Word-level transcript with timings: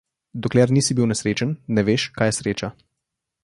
Dokler 0.45 0.71
nisi 0.77 0.97
bil 0.99 1.11
nesrečen, 1.11 1.53
ne 1.79 1.85
veš, 1.91 2.09
kaj 2.19 2.31
je 2.31 2.37
sreča. 2.39 2.75